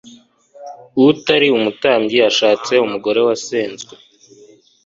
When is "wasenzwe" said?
3.27-3.93